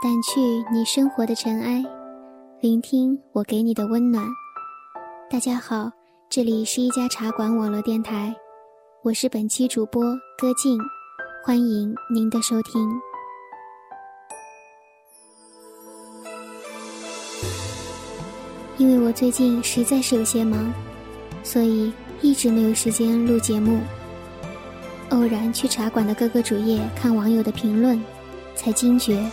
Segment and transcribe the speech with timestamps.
[0.00, 0.40] 掸去
[0.72, 1.84] 你生活的尘埃，
[2.60, 4.24] 聆听我给你的温暖。
[5.28, 5.90] 大家好，
[6.30, 8.32] 这里是一家茶馆网络电台，
[9.02, 10.04] 我是本期主播
[10.38, 10.78] 歌静，
[11.44, 12.88] 欢迎您的收听。
[18.76, 20.72] 因为我最近实在是有些忙，
[21.42, 23.80] 所以一直没有时间录节目。
[25.10, 28.00] 偶然去茶馆的各个主页看网友的评论，
[28.54, 29.28] 才惊觉。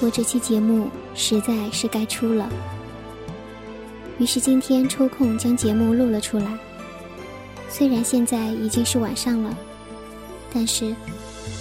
[0.00, 2.48] 我这期节目实在是该出了，
[4.18, 6.46] 于是今天抽空将节目录了出来。
[7.68, 9.56] 虽然现在已经是晚上了，
[10.54, 10.94] 但是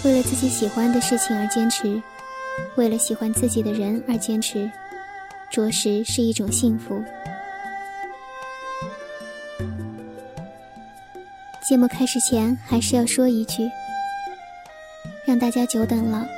[0.06, 2.00] 为了自己喜欢的事情而坚持，
[2.76, 4.70] 为了喜欢自己的人而坚持，
[5.52, 7.04] 着实是一种幸福。
[11.68, 13.68] 节目开始前，还是要说一句，
[15.26, 16.37] 让大家久等了。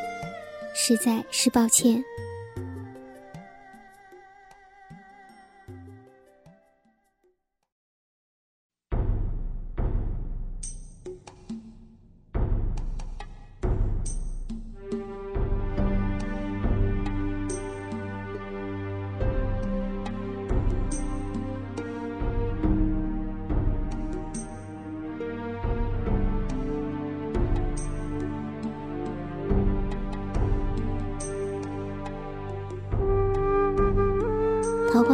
[0.81, 1.97] 实在是抱歉。《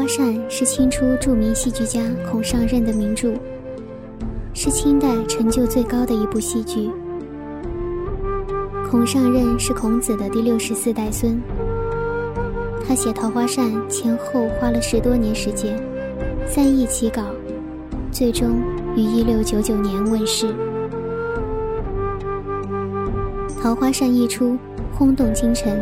[0.05, 1.99] 花扇》是清初著名戏剧家
[2.29, 3.33] 孔尚任的名著，
[4.53, 6.91] 是清代成就最高的一部戏剧。
[8.87, 11.41] 孔尚任是孔子的第六十四代孙，
[12.87, 15.75] 他写《桃花扇》前后花了十多年时间，
[16.45, 17.23] 三易其稿，
[18.11, 18.61] 最终
[18.95, 20.53] 于一六九九年问世。
[23.59, 24.55] 《桃花扇》一出，
[24.93, 25.75] 轰动京城，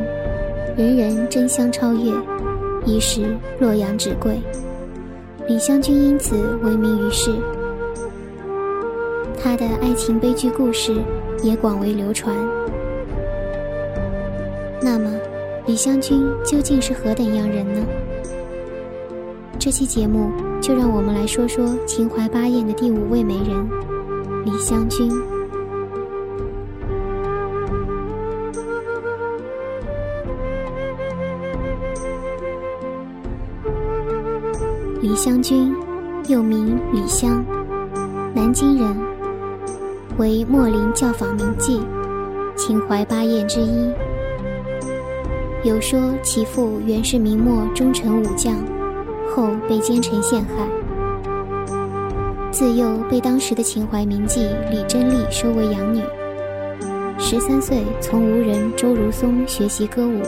[0.77, 2.13] 人人争相超越。
[2.85, 4.41] 一时洛阳纸贵，
[5.47, 7.31] 李香君因此闻名于世。
[9.41, 10.95] 他的爱情悲剧故事
[11.41, 12.35] 也广为流传。
[14.81, 15.09] 那么，
[15.65, 17.81] 李香君究竟是何等样人呢？
[19.57, 20.29] 这期节目
[20.61, 23.69] 就让我们来说说秦淮八艳的第五位美人——
[24.43, 25.09] 李香君。
[35.03, 35.75] 李香君，
[36.29, 37.43] 又名李香，
[38.33, 38.95] 南京人，
[40.15, 41.81] 为秣陵教坊名妓，
[42.55, 43.91] 秦淮八艳之一。
[45.61, 48.55] 有说其父原是明末忠臣武将，
[49.35, 50.69] 后被奸臣陷害，
[52.49, 56.01] 自幼被当时的秦淮名妓李贞丽收为养女。
[57.19, 60.21] 十三岁从吴人周如松学习歌舞，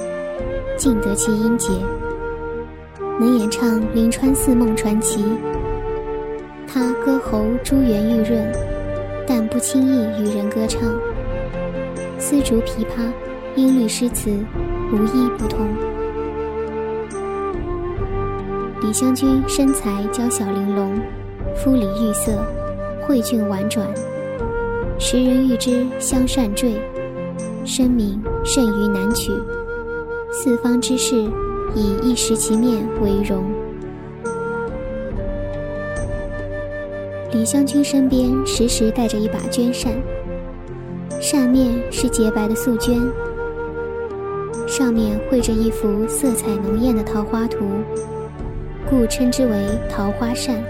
[0.75, 1.69] 尽得其音节。
[3.17, 5.23] 能演唱《临川四梦传奇》，
[6.67, 8.51] 他歌喉珠圆玉润，
[9.25, 10.81] 但不轻易与人歌唱。
[12.19, 13.09] 丝竹琵琶，
[13.55, 14.29] 音律诗词，
[14.91, 15.65] 无一不通。
[18.81, 20.99] 李香君身材娇小玲珑，
[21.55, 22.33] 肤里玉色，
[23.07, 23.87] 慧俊婉转，
[24.99, 26.73] 时人誉之香扇坠，
[27.63, 29.31] 声名甚于南曲，
[30.33, 31.25] 四方之士。
[31.75, 33.43] 以一食其面为荣。
[37.31, 39.91] 李香君身边时时带着一把绢扇，
[41.19, 43.05] 扇面是洁白的素绢，
[44.65, 47.65] 上面绘着一幅色彩浓艳的桃花图，
[48.89, 49.51] 故称之为
[49.89, 50.63] 桃花扇。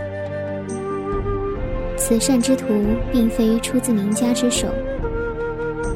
[1.98, 2.66] 此扇之图
[3.12, 4.68] 并非出自名家之手，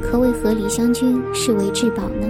[0.01, 2.27] 可为何李香君视为至宝呢？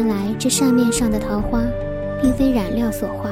[0.00, 1.62] 原来这扇面上的桃花，
[2.22, 3.28] 并非染料所画，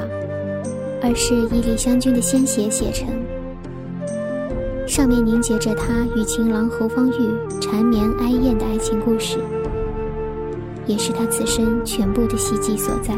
[1.01, 3.07] 而是以李香君的鲜血写成。
[4.85, 9.39] 上面凝结着他与情郎侯方域缠绵哀艳的爱情故事，
[10.85, 13.15] 也是他此生全部的希冀所在。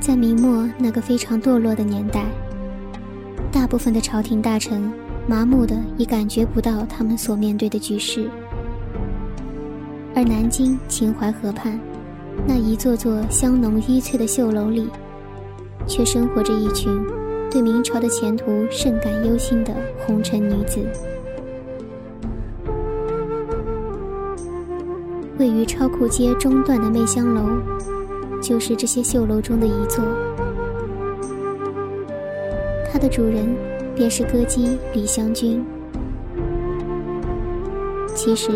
[0.00, 2.24] 在明末那个非常堕落的年代。
[3.66, 4.80] 大部分的朝廷大臣
[5.26, 8.30] 麻木的已感觉不到他们所面对的局势，
[10.14, 11.76] 而南京秦淮河畔
[12.46, 14.88] 那一座座香浓依翠的绣楼里，
[15.84, 16.96] 却生活着一群
[17.50, 19.74] 对明朝的前途甚感忧心的
[20.06, 20.78] 红尘女子。
[25.40, 27.42] 位于超库街中段的媚香楼，
[28.40, 30.04] 就是这些绣楼中的一座。
[32.96, 33.54] 它的主人
[33.94, 35.62] 便是歌姬李香君。
[38.14, 38.50] 其实，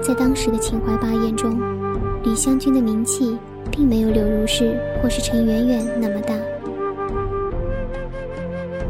[0.00, 1.58] 在当时的秦淮八艳中，
[2.22, 3.36] 李香君的名气
[3.72, 6.32] 并没有柳如是或是陈圆圆那么大。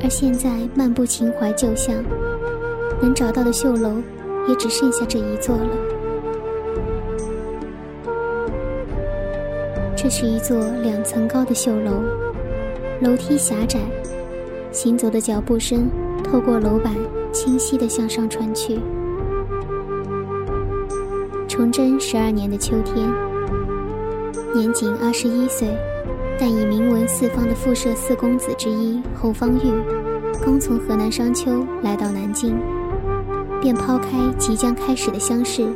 [0.02, 1.96] 而现在漫步秦淮旧巷，
[3.00, 3.94] 能找到的绣楼
[4.46, 5.70] 也只剩下这一座了。
[9.96, 11.92] 这是一座两层高的绣楼，
[13.00, 13.78] 楼梯狭窄，
[14.72, 15.88] 行走的脚步声
[16.24, 16.94] 透过楼板
[17.30, 18.80] 清晰地向上传去。
[21.46, 23.12] 崇祯十二年的秋天，
[24.54, 25.68] 年仅二十一岁，
[26.40, 29.70] 但已名闻四方的复社四公子之一侯方域，
[30.42, 32.56] 刚从河南商丘来到南京，
[33.60, 34.08] 便抛开
[34.38, 35.68] 即将开始的乡试，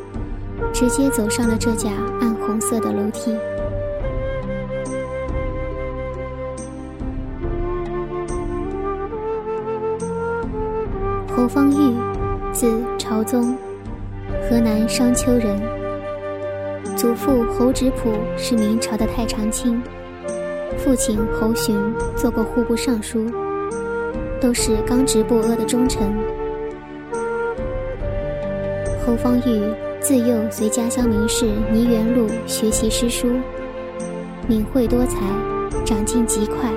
[0.72, 1.90] 直接走上了这架
[2.20, 3.36] 暗红色的楼梯。
[11.36, 11.94] 侯方域，
[12.50, 13.54] 字朝宗，
[14.48, 15.60] 河南商丘人。
[16.96, 19.82] 祖父侯直朴是明朝的太常卿，
[20.78, 21.74] 父亲侯恂
[22.16, 23.30] 做过户部尚书，
[24.40, 26.10] 都是刚直不阿的忠臣。
[29.04, 29.62] 侯方域
[30.00, 33.28] 自幼随家乡名士倪元禄学习诗书，
[34.48, 35.20] 敏慧多才，
[35.84, 36.72] 长进极快。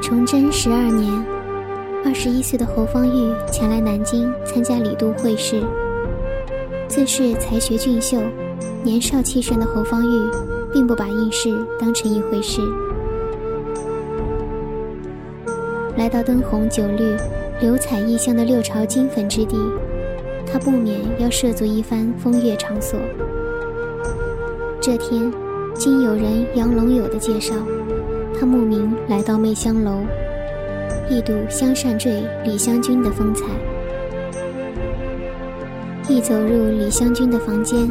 [0.00, 1.35] 崇祯十二年。
[2.06, 5.60] 二十一岁的侯方域前来南京参加李杜会试，
[6.86, 8.16] 自恃才学俊秀、
[8.84, 10.30] 年少气盛的侯方域，
[10.72, 12.60] 并不把应试当成一回事。
[15.96, 17.16] 来到灯红酒绿、
[17.60, 19.58] 流彩异香的六朝金粉之地，
[20.46, 23.00] 他不免要涉足一番风月场所。
[24.80, 25.32] 这天，
[25.74, 27.52] 经友人杨龙友的介绍，
[28.38, 30.02] 他慕名来到媚香楼。
[31.08, 33.44] 一睹香扇坠李香君的风采，
[36.08, 37.88] 一走入李香君的房间，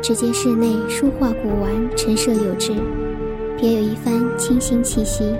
[0.00, 2.74] 只见室内书画古玩陈设有致，
[3.58, 5.34] 别有一番清新气息，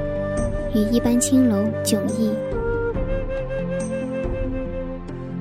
[0.74, 2.30] 与一般青楼迥异。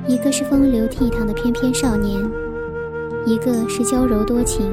[0.05, 2.21] 一个是风流倜傥的翩翩少年，
[3.25, 4.71] 一个是娇柔多情、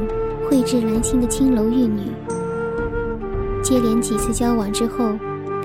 [0.51, 2.13] 蕙质兰心的青楼玉女。
[3.63, 5.15] 接连几次交往之后。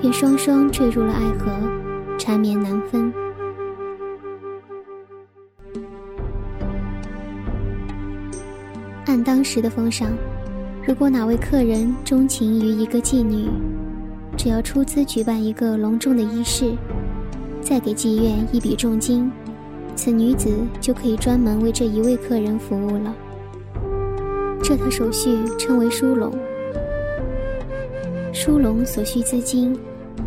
[0.04, 1.50] 便双双坠入了爱河，
[2.18, 3.10] 缠绵难分。
[9.06, 10.12] 按当时的风尚，
[10.86, 13.48] 如果哪位客人钟情于一个妓女，
[14.36, 16.76] 只要出资举办一个隆重的仪式，
[17.62, 19.32] 再给妓院一笔重金，
[19.96, 20.50] 此女子
[20.82, 23.14] 就可以专门为这一位客人服务了。
[24.62, 26.30] 这套手续称为梳拢。
[28.34, 29.74] 梳拢所需资金。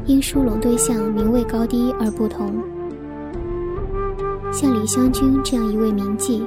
[0.06, 2.54] 因梳拢对象名位高低而不同。
[4.52, 6.42] 像李香君这样一位名妓，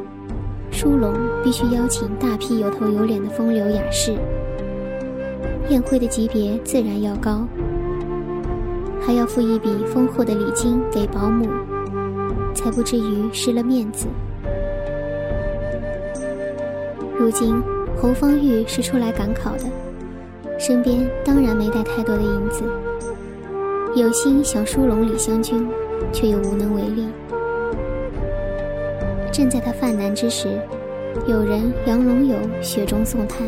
[0.70, 4.14] 梳拢必须邀请大批有头有脸的风流雅士，
[5.68, 7.46] 宴会的级别自然要高，
[9.00, 11.46] 还要付一笔丰厚的礼金给保姆，
[12.54, 14.06] 才不至于失了面子。
[17.18, 17.62] 如今
[18.00, 19.64] 侯方域是出来赶考的，
[20.58, 22.64] 身边当然没带太多的银子。
[23.96, 25.68] 有心想收拢李香君，
[26.12, 27.08] 却又无能为力。
[29.32, 30.60] 正在他犯难之时，
[31.26, 33.38] 有人杨龙友雪中送炭，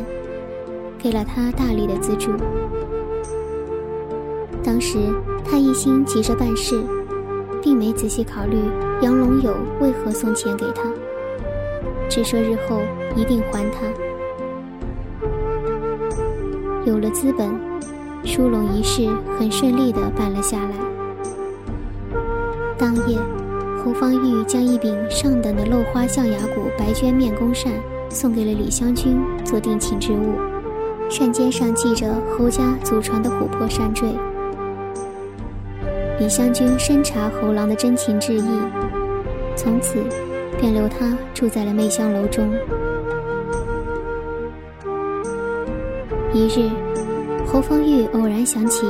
[0.99, 2.33] 给了他大力的资助。
[4.65, 4.99] 当时
[5.45, 6.83] 他一心急着办事，
[7.63, 8.57] 并没仔细考虑
[9.01, 10.83] 杨龙友为何送钱给他，
[12.09, 12.81] 只说日后
[13.15, 13.87] 一定还他。
[16.85, 17.72] 有了资本。
[18.25, 20.71] 梳拢仪式很顺利地办了下来。
[22.79, 23.19] 当夜，
[23.85, 27.73] 侯方域将一柄上等的镂花象牙骨白绢面宫扇
[28.09, 30.35] 送给了李香君做定情之物，
[31.09, 34.09] 扇尖上系着侯家祖传的琥珀扇坠。
[36.19, 38.45] 李香君深察侯郎的真情至意，
[39.57, 39.97] 从此
[40.61, 42.49] 便留他住在了媚香楼中。
[46.33, 46.71] 一日。
[47.53, 48.87] 侯方域偶然想起，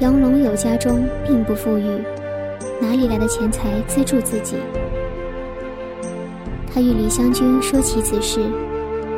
[0.00, 2.02] 杨龙友家中并不富裕，
[2.80, 4.56] 哪里来的钱财资助自己？
[6.66, 8.40] 他与李香君说起此事，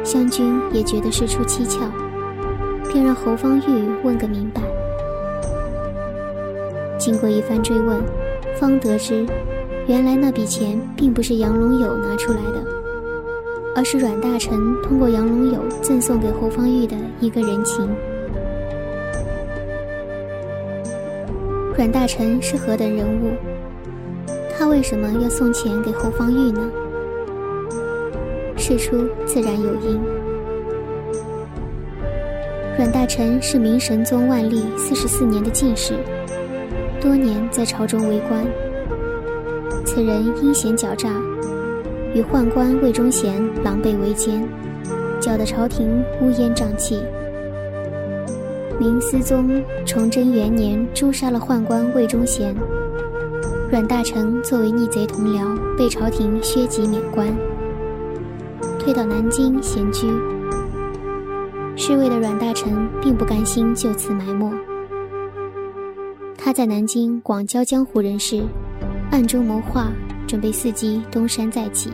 [0.05, 1.91] 香君也觉得事出蹊跷，
[2.93, 3.63] 便让侯方域
[4.03, 4.61] 问个明白。
[6.99, 8.03] 经过一番追问，
[8.61, 9.25] 方得知，
[9.87, 12.63] 原来那笔钱并不是杨龙友拿出来的，
[13.75, 17.89] 而是阮大臣通过杨龙友赠送给侯方域的一个人情。
[21.77, 23.33] 阮大铖是何等人物？
[24.57, 26.71] 他为什么要送钱给侯方域呢？
[28.57, 30.01] 事出自然有因。
[32.79, 35.95] 阮大铖是明神宗万历四十四年的进士，
[37.01, 38.47] 多年在朝中为官。
[39.85, 41.11] 此人阴险狡诈，
[42.15, 44.49] 与宦官魏忠贤狼狈为奸，
[45.21, 47.03] 搅得朝廷乌烟瘴气。
[48.79, 52.55] 明思宗崇祯元年诛杀了宦官魏忠贤，
[53.71, 57.29] 阮大铖作为逆贼同僚，被朝廷削籍免官，
[58.79, 60.07] 退到南京闲居。
[61.77, 62.67] 侍卫的阮大铖
[63.01, 64.53] 并不甘心就此埋没，
[66.37, 68.43] 他在南京广交江湖人士，
[69.11, 69.93] 暗中谋划，
[70.27, 71.91] 准备伺机东山再起。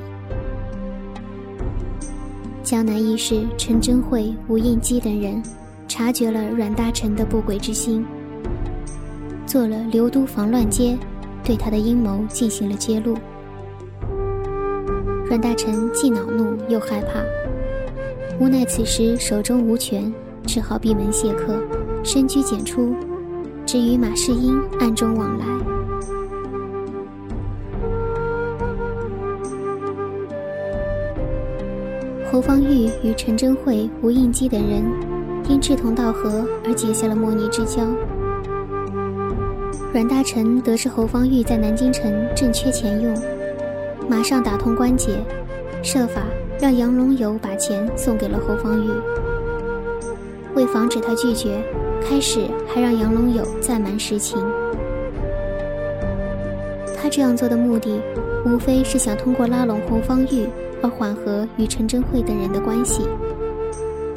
[2.63, 5.43] 江南义士陈真会、吴应基等人。
[5.91, 8.07] 察觉了阮大铖的不轨之心，
[9.45, 10.97] 做了刘都防乱街，
[11.43, 13.17] 对他的阴谋进行了揭露。
[15.27, 17.21] 阮大铖既恼怒又害怕，
[18.39, 20.15] 无奈此时手中无权，
[20.47, 21.61] 只好闭门谢客，
[22.05, 22.95] 深居简出，
[23.67, 25.45] 只与马士英暗中往来。
[32.31, 35.20] 侯方域与陈真会、吴应基等人。
[35.51, 37.83] 因志同道合而结下了莫逆之交。
[39.93, 43.13] 阮大臣得知侯方域在南京城正缺钱用，
[44.09, 45.19] 马上打通关节，
[45.83, 46.23] 设法
[46.61, 48.89] 让杨龙友把钱送给了侯方域。
[50.55, 51.61] 为防止他拒绝，
[52.01, 52.43] 开始
[52.73, 54.39] 还让杨龙友暂瞒实情。
[56.97, 58.01] 他这样做的目的，
[58.47, 60.47] 无非是想通过拉拢侯方域
[60.81, 63.03] 而缓和与陈真慧等人的关系。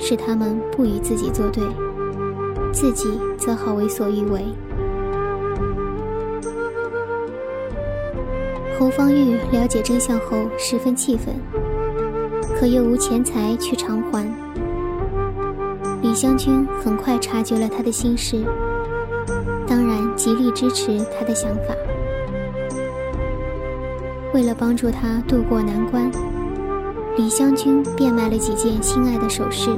[0.06, 1.64] 使他们不与自己作对，
[2.74, 4.44] 自己则好为所欲为。
[8.78, 11.34] 侯方域了解真相后，十分气愤，
[12.60, 14.28] 可又无钱财去偿还。
[16.02, 18.44] 李香君很快察觉了他的心事，
[19.66, 21.74] 当然极力支持他的想法。
[24.34, 26.12] 为了帮助他渡过难关，
[27.16, 29.70] 李香君变卖了几件心爱的首饰。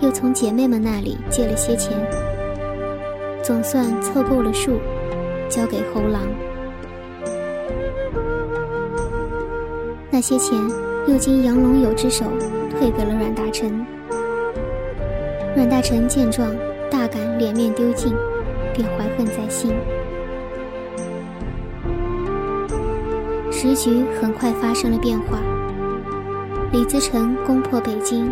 [0.00, 1.92] 又从姐妹们那里借了些钱，
[3.42, 4.78] 总算凑够了数，
[5.48, 6.22] 交给侯郎。
[10.10, 10.58] 那些钱
[11.06, 12.24] 又经杨龙友之手
[12.78, 13.70] 退给了阮大铖。
[15.54, 16.54] 阮大铖见状，
[16.90, 18.14] 大感脸面丢尽，
[18.74, 19.74] 便怀恨在心。
[23.50, 25.38] 时局很快发生了变化，
[26.72, 28.30] 李自成攻破北京。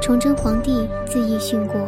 [0.00, 1.80] 崇祯皇帝自缢殉国，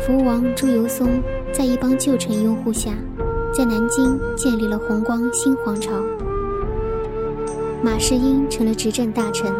[0.00, 1.06] 福王朱由崧
[1.52, 2.92] 在一帮旧臣拥护下，
[3.52, 5.92] 在南京建立了弘光新皇朝。
[7.82, 9.52] 马士英成了执政大臣，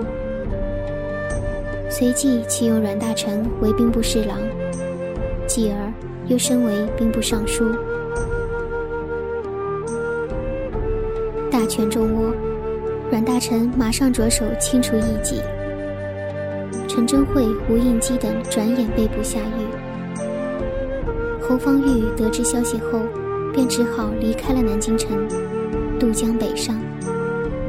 [1.91, 4.39] 随即启用阮大铖为兵部侍郎，
[5.47, 5.93] 继而
[6.27, 7.65] 又升为兵部尚书。
[11.50, 12.35] 大权重握，
[13.11, 15.41] 阮大铖马上着手清除异己。
[16.92, 19.62] 陈真会、吴应基等转眼被捕下狱。
[21.40, 22.99] 侯方域得知消息后，
[23.52, 25.16] 便只好离开了南京城，
[26.00, 26.76] 渡江北上，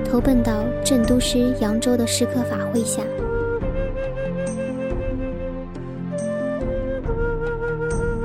[0.03, 3.03] 投奔到镇都师扬州的释科法麾下。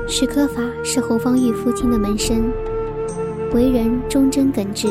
[0.07, 2.51] 释科法是侯方域父亲的门生，
[3.53, 4.87] 为人忠贞耿直，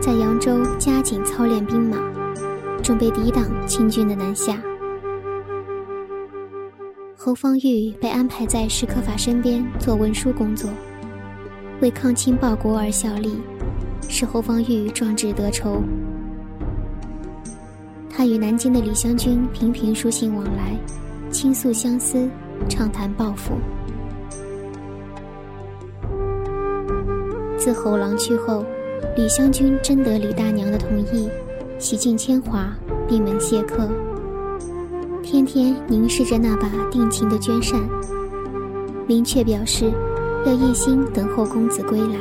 [0.00, 1.98] 在扬州加紧操练兵马，
[2.84, 4.56] 准备抵挡清军的南下。
[7.26, 10.70] 侯方域被安排在史可法身边做文书工作，
[11.80, 13.40] 为抗清报国而效力，
[14.08, 15.82] 使侯方域壮志得酬。
[18.08, 20.78] 他与南京的李香君频频书信往来，
[21.28, 22.30] 倾诉相思，
[22.68, 23.54] 畅谈抱负。
[27.58, 28.64] 自侯郎去后，
[29.16, 31.28] 李香君征得李大娘的同意，
[31.76, 32.72] 洗尽铅华，
[33.08, 33.90] 闭门谢客。
[35.26, 37.80] 天天凝视着那把定情的绢扇，
[39.08, 39.92] 明确表示
[40.46, 42.14] 要一心等候公子归来。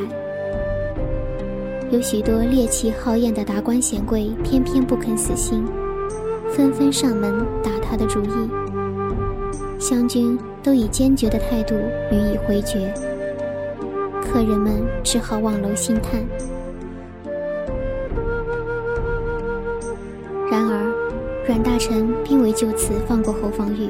[1.92, 5.64] 有许多猎奇好艳的达官显贵偏偏不肯死心，
[6.50, 8.50] 纷纷上门打他的主意。
[9.78, 11.76] 湘君都以坚决的态度
[12.12, 12.92] 予以回绝，
[14.20, 16.26] 客人们只好望楼兴叹。
[20.50, 20.95] 然而
[21.48, 23.90] 阮大铖并未就此放过侯方域。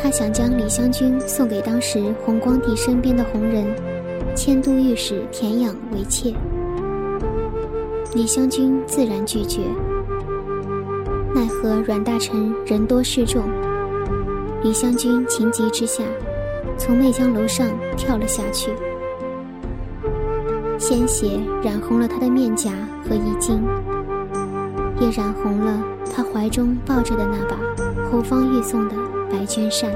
[0.00, 3.66] 他想将李香君送给当时弘光帝身边的红人
[4.34, 6.32] 迁都御史田养为妾。
[8.14, 9.60] 李香君自然拒绝，
[11.34, 13.42] 奈何阮大臣人多势众，
[14.62, 16.02] 李香君情急之下，
[16.78, 18.70] 从媚江楼上跳了下去，
[20.78, 22.70] 鲜血染红了他的面颊
[23.02, 23.60] 和衣襟，
[25.00, 25.82] 也染红了
[26.14, 27.56] 他怀中抱着的那把
[28.10, 28.94] 侯方御送的
[29.30, 29.90] 白绢扇。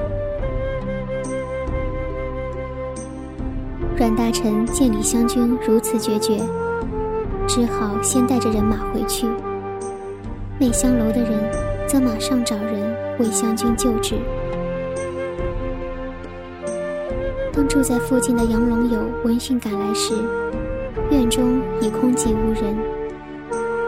[3.97, 6.41] 阮大臣见李香君如此决绝。
[7.45, 9.27] 只好先带着人马回去。
[10.59, 11.33] 媚香楼的人
[11.87, 14.15] 则马上找人为湘君救治。
[17.53, 20.15] 当住在附近的杨龙友闻讯赶来时，
[21.11, 22.75] 院中已空寂无人，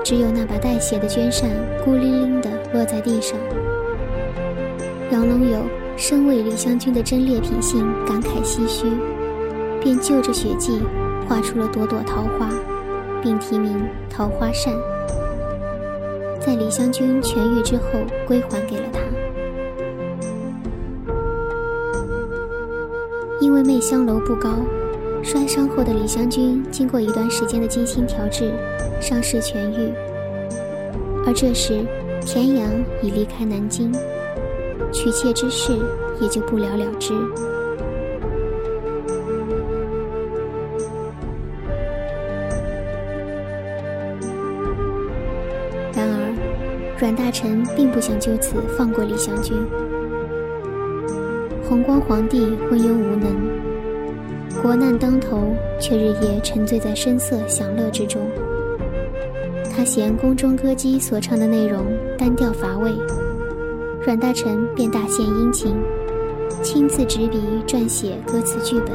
[0.05, 1.51] 只有那把带血的绢扇
[1.85, 3.37] 孤零零地落在地上。
[5.11, 5.59] 杨龙友
[5.97, 8.87] 深为李香君的贞烈品性感慨唏嘘，
[9.81, 10.83] 便就着血迹
[11.27, 12.51] 画出了朵朵桃花。
[13.23, 14.71] 并提名桃花扇，
[16.39, 17.85] 在李香君痊愈之后
[18.27, 19.01] 归还给了他。
[23.41, 24.51] 因为媚香楼不高，
[25.25, 28.53] 摔伤后的李香君经过一段时间的精心调治，
[29.01, 29.91] 伤势痊愈。
[31.27, 31.83] 而这时，
[32.21, 32.71] 田阳
[33.03, 33.91] 已离开南京，
[34.93, 35.73] 娶妾之事
[36.21, 37.15] 也就不了了之。
[45.95, 49.57] 然而阮大臣并不想就此放过李香君。
[51.67, 53.74] 弘光皇帝昏庸无能，
[54.65, 58.23] 国难当头，却日夜沉醉在声色享乐之中。
[59.71, 61.85] 他嫌宫中歌姬所唱的内容
[62.17, 62.91] 单调乏味，
[64.07, 65.77] 阮大臣便大献殷勤，
[66.63, 68.93] 亲自执笔撰写歌词剧本，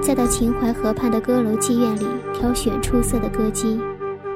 [0.00, 3.78] 再到秦淮河畔的歌楼妓院里挑选出色的歌姬。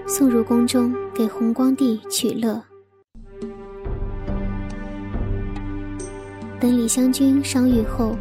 [0.07, 2.63] 送入宫中，给弘光帝取乐。
[6.61, 8.15] 等李香君伤愈后，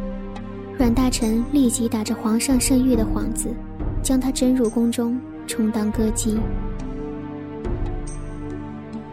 [0.78, 3.48] 阮大臣立即打着皇上圣谕的幌子，
[4.02, 6.38] 将她征入宫中，充当歌姬。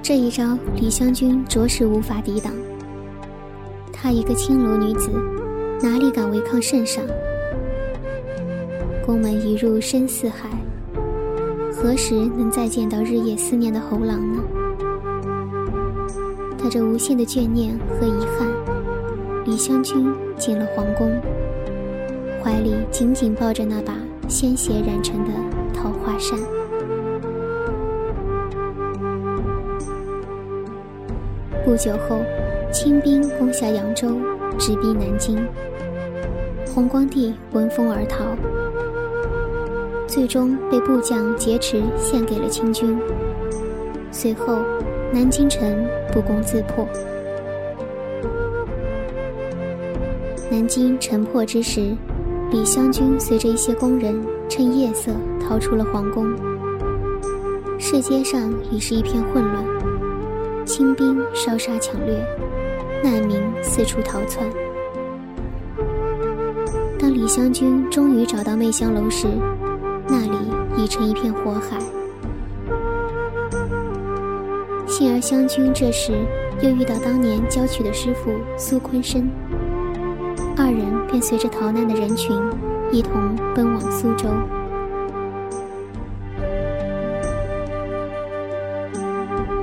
[0.02, 2.52] 这一招，李香君着实无法抵挡。
[3.94, 5.10] 她一个青楼女子，
[5.82, 7.02] 哪里敢违抗圣上？
[9.06, 10.50] 宫门一入深似海。
[11.72, 14.44] 何时能再见到日夜思念的侯郎呢？
[16.62, 18.48] 带着无限的眷念和遗憾，
[19.46, 21.10] 李香君进了皇宫，
[22.44, 23.96] 怀里紧紧抱着那把
[24.28, 25.32] 鲜血染成的
[25.74, 26.38] 桃花扇。
[31.64, 32.20] 不久后，
[32.70, 34.10] 清兵攻下扬州，
[34.60, 35.42] 直逼南京。
[36.68, 38.26] 弘光帝闻风而逃。
[40.06, 43.00] 最终被部将劫持，献给了清军。
[44.12, 44.58] 随后，
[45.14, 46.86] 南京城不攻自破。
[50.52, 51.96] 南京城破之时，
[52.54, 54.16] 李香君随着一些宫人
[54.48, 55.12] 趁夜色
[55.42, 56.32] 逃出了皇宫。
[57.80, 59.66] 市街上已是一片混乱，
[60.64, 62.16] 清兵烧杀抢掠，
[63.04, 64.48] 难民四处逃窜。
[67.00, 69.26] 当李香君终于找到媚香楼时，
[70.08, 70.38] 那里
[70.78, 71.80] 已成一片火海。
[74.86, 76.14] 幸而湘君这时
[76.62, 79.28] 又遇到当年教曲的师傅苏坤生，
[80.56, 82.40] 二人便随着逃难的人群
[82.92, 84.28] 一同奔往苏州。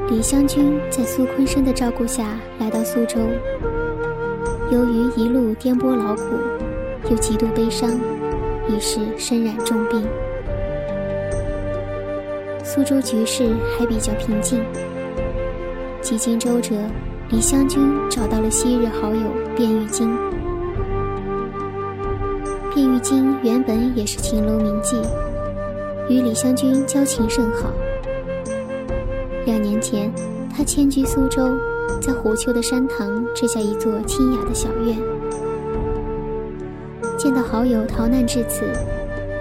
[0.08, 2.24] 李香君在苏坤生的照顾下
[2.58, 3.20] 来到苏州，
[4.72, 6.22] 由于一路颠簸劳苦，
[7.08, 7.88] 又极度悲伤，
[8.68, 10.04] 于是身染重病。
[12.64, 14.60] 苏州局势还比较平静。
[16.00, 16.74] 几经周折，
[17.30, 19.22] 李香君找到了昔日好友
[19.56, 20.29] 卞玉京。
[23.00, 24.96] 卞玉京原本也是秦楼名妓，
[26.08, 27.72] 与李香君交情甚好。
[29.46, 30.12] 两年前，
[30.54, 31.56] 他迁居苏州，
[32.00, 34.98] 在虎丘的山塘置下一座清雅的小院。
[37.16, 38.64] 见到好友逃难至此。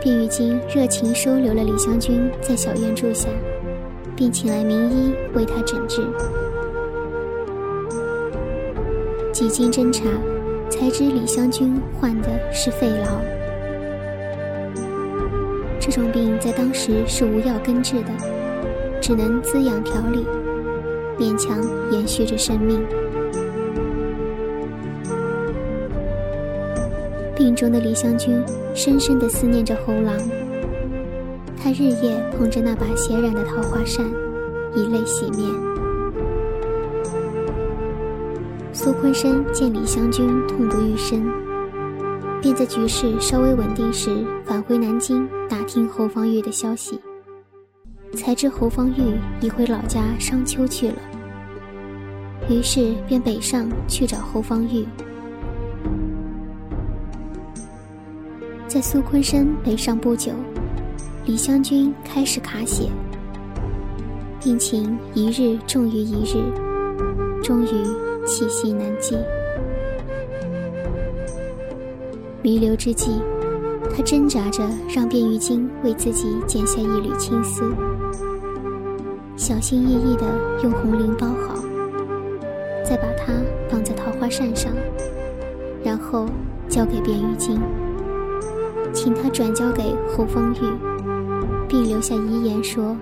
[0.02, 3.28] 卞玉京热情收留了李香君在小院住下，
[4.16, 6.02] 并请来名医为她诊治。
[9.34, 10.06] 几经侦查，
[10.70, 13.39] 才知李香君患的是肺痨。
[15.92, 18.12] 这种病在当时是无药根治的，
[19.02, 20.24] 只能滋养调理，
[21.18, 21.58] 勉强
[21.90, 22.80] 延续着生命。
[27.36, 28.40] 病中的李香君
[28.76, 30.16] 深深地思念着侯郎，
[31.58, 34.06] 他日夜捧着那把血染的桃花扇，
[34.76, 35.50] 以泪洗面。
[38.72, 41.20] 苏坤生见李香君痛不欲生，
[42.40, 44.12] 便在局势稍微稳定时
[44.70, 47.02] 回南京打听侯方域的消息，
[48.14, 50.96] 才知侯方域已回老家商丘去了。
[52.48, 54.86] 于是便北上去找侯方域。
[58.68, 60.34] 在苏坤生北上不久，
[61.26, 62.92] 李香君开始卡血，
[64.40, 66.44] 病情一日重于一日，
[67.42, 67.84] 终于
[68.24, 69.18] 气息难继。
[72.44, 73.20] 弥留之际，
[74.00, 77.70] 他挣扎着让卞玉京为自己剪下一缕青丝，
[79.36, 80.24] 小心翼翼地
[80.64, 81.62] 用红绫包好。
[82.82, 83.34] 再把它
[83.70, 84.72] 绑在桃花扇上，
[85.84, 86.28] 然后
[86.70, 87.60] 交给卞玉京，
[88.94, 90.60] 请他转交给侯方域，
[91.68, 92.96] 并留下遗言说：“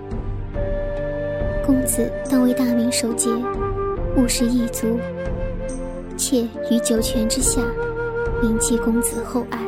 [1.64, 3.30] 公子当为大明守节，
[4.16, 4.98] 勿失异族，
[6.18, 7.62] 妾于九泉之下，
[8.42, 9.60] 铭记公子厚爱。”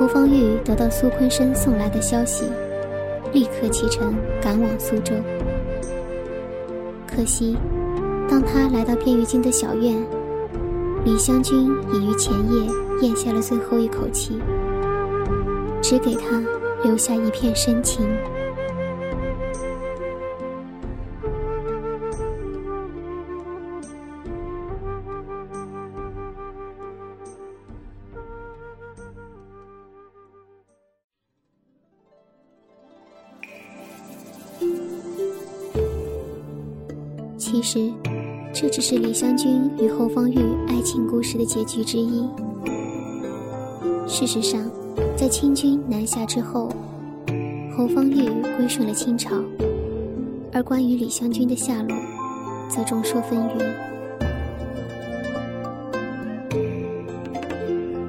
[0.00, 2.46] 侯方域得到苏坤生送来的消息，
[3.34, 5.12] 立刻启程赶往苏州。
[7.06, 7.54] 可惜，
[8.26, 9.94] 当他来到卞玉京的小院，
[11.04, 14.40] 李香君已于前夜咽下了最后一口气，
[15.82, 16.42] 只给他
[16.82, 18.08] 留下一片深情。
[37.50, 37.92] 其实，
[38.52, 42.24] 这只是李香君与侯方域爱情故事的结局之一。
[44.06, 44.60] 事实上，
[45.16, 46.68] 在清军南下之后，
[47.76, 49.34] 侯方域归顺了清朝，
[50.52, 51.96] 而关于李香君的下落，
[52.68, 53.58] 则众说纷纭。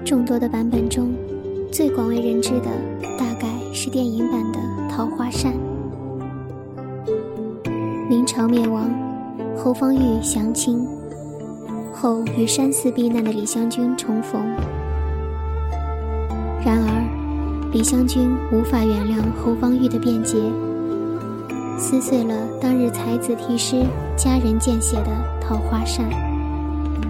[0.06, 1.16] 众多的版本中，
[1.72, 2.68] 最广为人知的，
[3.18, 5.52] 大概是电影版的《桃花扇》。
[8.08, 8.88] 明朝灭亡。
[9.64, 10.88] 侯方域降清
[11.94, 14.42] 后，与山寺避难的李香君重逢。
[16.66, 20.40] 然而，李香君无法原谅侯方域的辩解，
[21.78, 23.86] 撕碎了当日才子题诗
[24.18, 26.10] 佳人见血的桃花扇，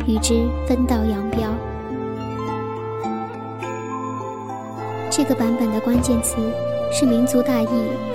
[0.05, 1.47] 与之分道扬镳。
[5.09, 6.35] 这个版本的关键词
[6.91, 7.67] 是民族大义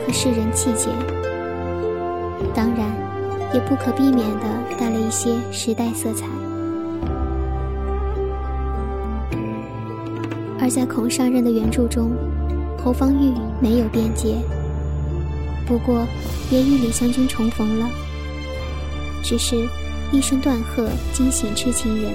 [0.07, 0.91] 和世人气节。
[2.55, 3.06] 当然。
[3.55, 6.27] 也不可避免地带了一些时代色彩，
[10.61, 12.11] 而在孔尚任的原著中，
[12.83, 14.37] 侯方域没有辩解，
[15.67, 16.07] 不过
[16.51, 17.89] 也与李香君重逢了，
[19.23, 19.57] 只是
[20.13, 22.13] 一声断喝惊醒痴情人，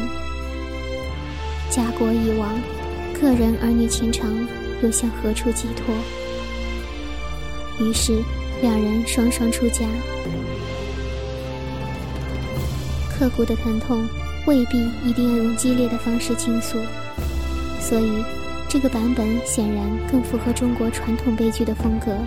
[1.69, 2.49] 家国已亡，
[3.19, 4.29] 个人儿女情长
[4.83, 5.95] 又向何处寄托？
[7.79, 8.21] 于是
[8.61, 9.85] 两人双双出家。
[13.21, 14.09] 刻骨的疼痛
[14.47, 16.79] 未必一定要用激烈的方式倾诉，
[17.79, 18.23] 所以
[18.67, 22.17] 这个版本显然更符合中国传统悲剧的风格。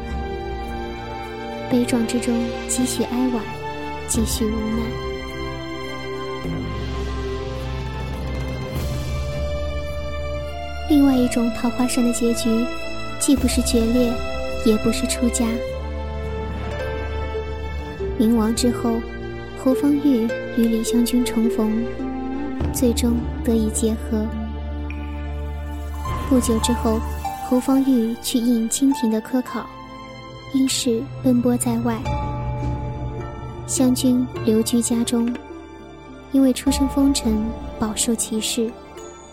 [1.68, 2.32] 悲壮之中
[2.68, 3.42] 几许哀婉，
[4.06, 4.84] 几许无奈。
[10.88, 12.64] 另外一种桃花扇的结局，
[13.18, 14.12] 既不是决裂，
[14.64, 15.44] 也不是出家。
[18.16, 19.00] 明亡之后。
[19.56, 21.84] 侯方域与李香君重逢，
[22.72, 24.24] 最终得以结合。
[26.28, 27.00] 不久之后，
[27.48, 29.66] 侯方域去应清廷的科考，
[30.54, 31.98] 因事奔波在外。
[33.66, 35.34] 湘君留居家中，
[36.32, 37.44] 因为出身风尘，
[37.78, 38.70] 饱受歧视，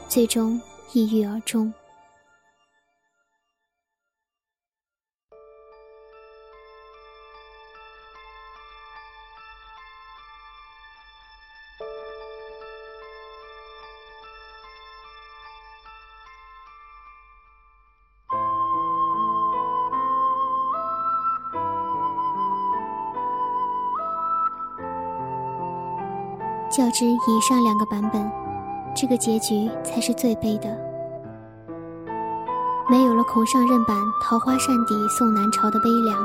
[0.08, 0.60] 最终
[0.94, 1.72] 抑郁而终。
[26.82, 28.32] 较之以上两个版本，
[28.96, 30.76] 这个结局才是最悲的。
[32.90, 36.18] 没有了孔尚任版《桃花扇底送南朝》的悲凉，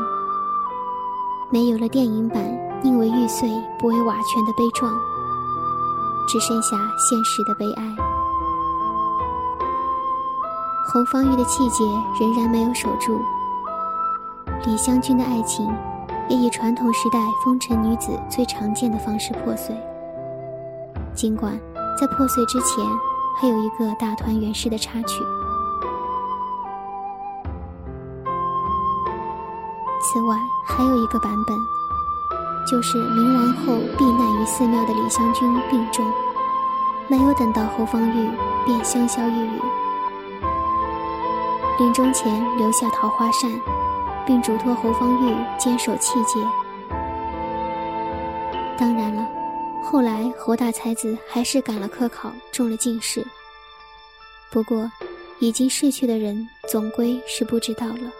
[1.50, 2.42] 没有了电影版
[2.82, 4.90] 宁为玉碎不为瓦全的悲壮，
[6.26, 7.84] 只剩下现实的悲哀。
[10.88, 11.84] 侯方域的气节
[12.18, 13.20] 仍然没有守住，
[14.64, 15.70] 李香君的爱情
[16.30, 19.76] 也以传统时代风尘女子最常见的方式破碎。
[21.16, 21.58] 尽管
[21.98, 22.84] 在破碎之前，
[23.40, 25.24] 还有一个大团圆式的插曲。
[30.02, 31.56] 此外，还有一个版本，
[32.66, 36.04] 就是明王后避难于寺庙的李香君病重，
[37.08, 38.30] 没有等到侯方域
[38.66, 39.62] 便香消玉殒，
[41.78, 43.50] 临终前留下桃花扇，
[44.26, 46.38] 并嘱托侯方域坚守气节。
[48.76, 49.25] 当然了。
[49.88, 53.24] 后来，侯大才子还是赶了科考，中了进士。
[54.50, 54.90] 不过，
[55.38, 58.10] 已经逝去的人总归是不知道了。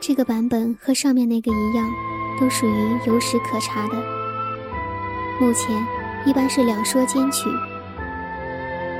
[0.00, 1.90] 这个版本和上面那个一样，
[2.40, 3.96] 都属于有史可查的。
[5.40, 5.84] 目前
[6.24, 7.50] 一般是两说兼取，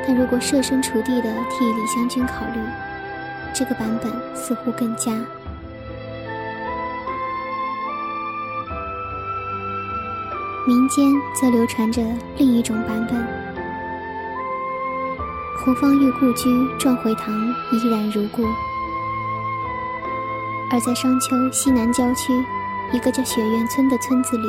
[0.04, 2.60] 但如果设身处地的替李香君考虑，
[3.54, 5.12] 这个版本似乎更佳。
[10.64, 12.00] 民间则流传着
[12.36, 13.20] 另一种版本：
[15.58, 16.48] 侯方域故居
[16.78, 17.34] 壮回堂
[17.72, 18.44] 依然如故，
[20.70, 22.32] 而在商丘西南郊区
[22.92, 24.46] 一个叫雪苑村的村子里，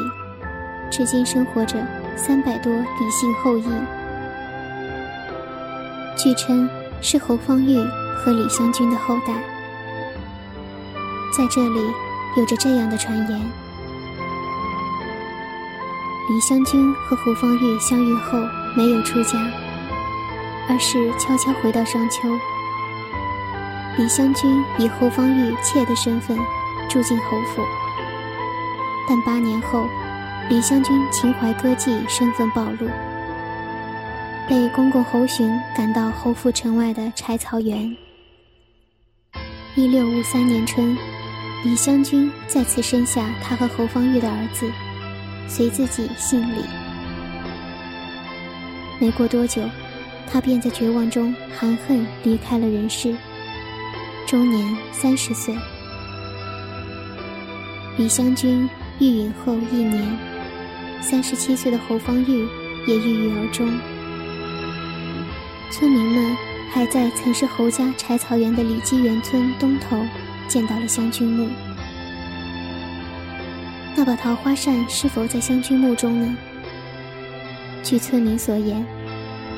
[0.91, 1.83] 至今生活着
[2.15, 3.65] 三百多李姓后裔，
[6.15, 6.69] 据称
[7.01, 7.75] 是侯方域
[8.17, 9.33] 和李香君的后代。
[11.35, 11.79] 在这里，
[12.37, 13.62] 有着这样的传言。
[16.29, 18.39] 李香君和侯方域相遇后
[18.77, 19.37] 没有出家，
[20.69, 22.29] 而是悄悄回到商丘。
[23.97, 26.37] 李香君以侯方域妾的身份
[26.89, 27.61] 住进侯府，
[29.07, 29.85] 但八年后，
[30.49, 32.89] 李香君情怀歌妓身份暴露，
[34.47, 37.95] 被公公侯询赶到侯府城外的柴草园。
[39.75, 40.97] 一六五三年春，
[41.65, 44.71] 李香君再次生下他和侯方域的儿子。
[45.47, 46.63] 随自己姓李。
[48.99, 49.61] 没过多久，
[50.31, 53.15] 他便在绝望中含恨离开了人世，
[54.25, 55.55] 终年三十岁。
[57.97, 60.17] 李香君玉殒后一年，
[61.01, 62.47] 三十七岁的侯方域
[62.87, 63.67] 也郁郁而终。
[65.69, 66.37] 村民们
[66.71, 70.03] 还在曾是侯家柴草园的李基园村东头
[70.47, 71.49] 见到了香君墓。
[73.95, 76.35] 那把桃花扇是否在湘君墓中呢？
[77.83, 78.83] 据村民所言，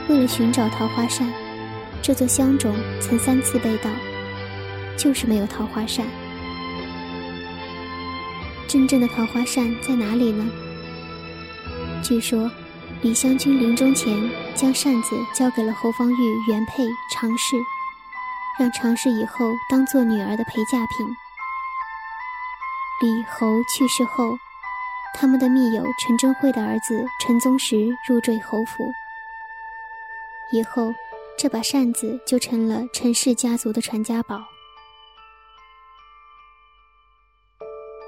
[0.10, 1.32] 为了寻找桃花扇，
[2.02, 3.90] 这座香冢曾三次被盗，
[4.98, 6.06] 就是没有桃花扇。
[8.68, 10.46] 真正的桃花扇在哪里呢？
[12.04, 12.52] 据说，
[13.02, 16.16] 李香君临终前将扇子交给了侯方域
[16.50, 17.56] 原配常氏，
[18.60, 21.16] 让常氏以后当做女儿的陪嫁品。
[23.02, 24.38] 李侯去世后，
[25.14, 28.90] 他们的密友陈真慧的儿子陈宗实入赘侯府。
[30.54, 30.94] 以后，
[31.38, 34.42] 这把扇子就成了陈氏家族的传家宝。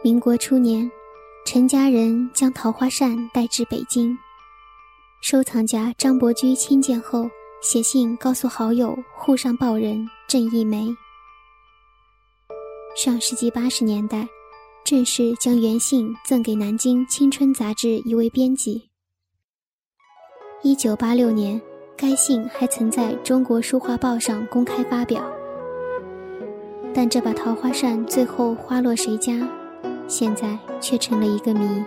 [0.02, 0.90] 民国初年，
[1.46, 4.18] 陈家人将桃花扇带至北京，
[5.22, 7.30] 收藏家张伯驹亲见后，
[7.62, 10.96] 写信告诉好友沪上报人郑一梅。
[12.96, 14.26] 上世纪八十年代。
[14.88, 18.88] 正式将原信赠给南京《青春》杂志一位编辑。
[20.64, 21.62] 一九八六年，
[21.98, 25.30] 该信还曾在中国书画报上公开发表。
[26.94, 29.34] 但这把桃花扇最后花落谁家，
[30.08, 31.84] 现在却成了一个谜。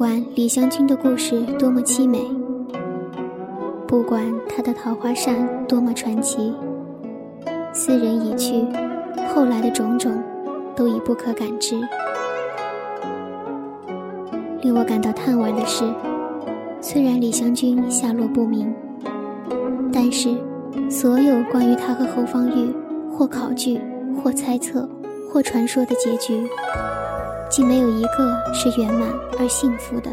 [0.00, 2.26] 管李香君的故事多么凄美，
[3.86, 6.54] 不管她的桃花扇多么传奇，
[7.74, 8.64] 斯人已去，
[9.28, 10.10] 后来的种种
[10.74, 11.78] 都已不可感知。
[14.62, 15.84] 令我感到叹惋的是，
[16.80, 18.74] 虽然李香君下落不明，
[19.92, 20.34] 但是
[20.88, 22.74] 所有关于他和侯方域
[23.12, 23.78] 或考据、
[24.24, 24.88] 或猜测、
[25.30, 26.48] 或传说的结局。
[27.50, 29.08] 竟没有一个是圆满
[29.38, 30.10] 而幸福的。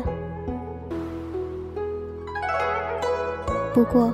[3.73, 4.11] 不过，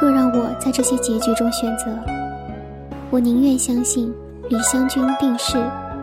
[0.00, 1.86] 若让我在这些结局中选择，
[3.10, 4.14] 我宁愿相信
[4.50, 5.56] 李香君病逝，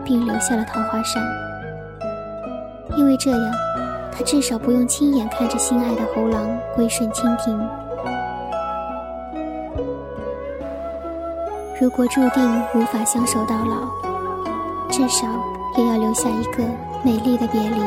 [0.04, 1.22] 并留下了桃花扇。
[2.96, 3.54] 因为这样，
[4.10, 7.56] 他至少不用亲眼看着心爱的猴郎归顺清廷。
[11.80, 13.88] 如果注定无法相守到老，
[14.90, 15.28] 至少
[15.80, 16.62] 也要留下一个
[17.02, 17.80] 美丽的别离。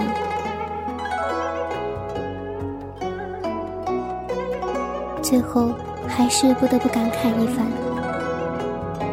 [5.21, 5.69] 最后，
[6.08, 7.67] 还是不得不感慨一番，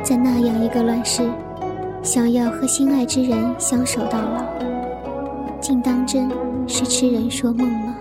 [0.03, 1.23] 在那样一个乱世，
[2.03, 4.43] 想要和心爱之人相守到老，
[5.61, 6.31] 竟当真
[6.66, 7.97] 是痴人说梦吗？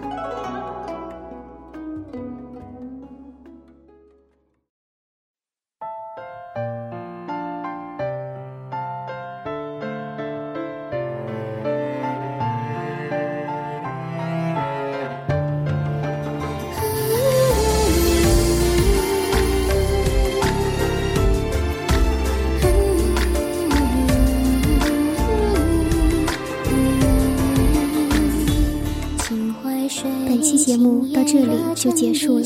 [31.99, 32.45] 结束了，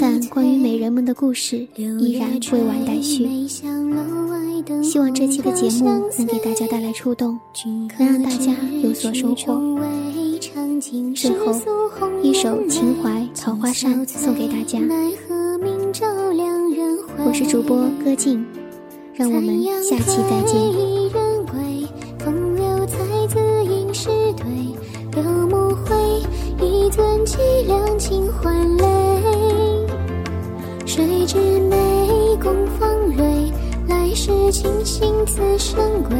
[0.00, 3.28] 但关于美人们的故事依然未完待续。
[4.82, 7.38] 希望这期的节目能给大家带来触动，
[7.98, 9.60] 能让大家有所收获。
[11.14, 11.52] 最后，
[12.22, 14.78] 一首《情怀桃花扇》送给大家。
[17.18, 18.42] 我是主播歌静，
[19.14, 20.93] 让我们下期再见。
[34.44, 36.14] 来世清醒此生归。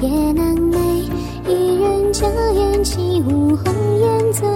[0.00, 0.78] 夜难寐，
[1.46, 4.48] 一人家宴起舞红颜醉。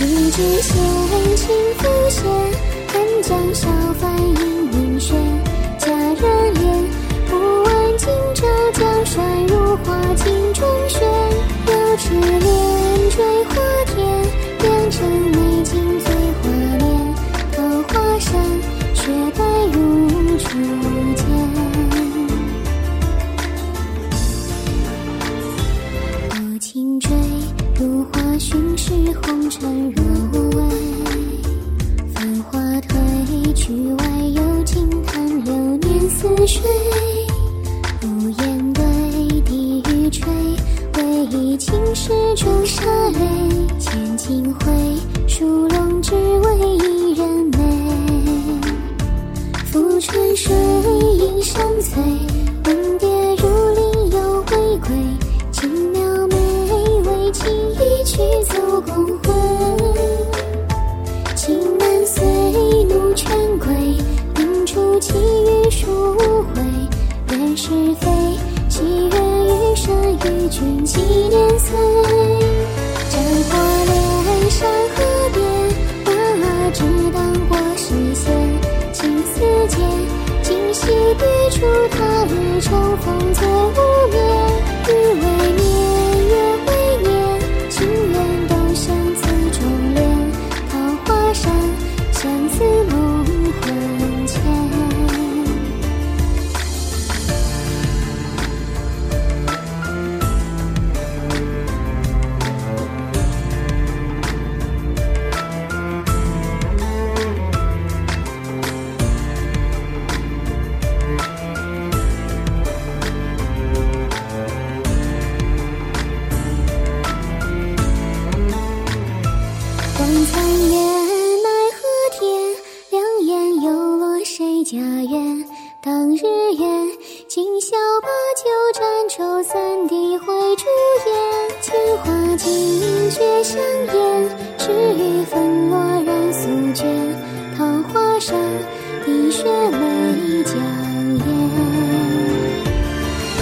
[0.00, 0.76] 一纸闲
[1.36, 1.46] 情
[1.78, 2.24] 浮现，
[2.88, 3.68] 寒江小
[4.00, 4.35] 帆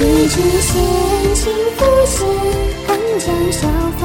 [0.01, 0.73] 一纸闲
[1.35, 1.43] 情
[1.77, 2.17] 浮现，
[2.87, 2.89] 寒
[3.19, 3.67] 江小
[3.99, 4.03] 帆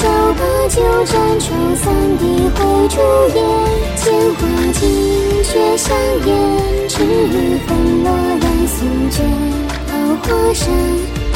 [0.00, 2.24] 今宵把酒沾愁，三滴
[2.54, 3.00] 回烛
[3.34, 3.44] 烟。
[3.96, 4.88] 千花尽，
[5.42, 6.94] 却香烟，赤
[7.66, 9.18] 粉落染素绢。
[9.88, 9.92] 桃
[10.22, 10.70] 花扇，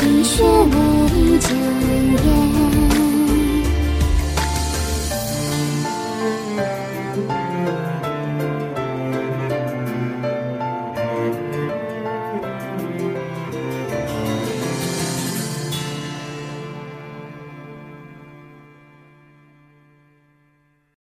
[0.06, 1.50] 一雪美江
[2.24, 2.51] 烟。